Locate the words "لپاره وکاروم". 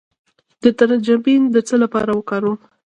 1.83-2.59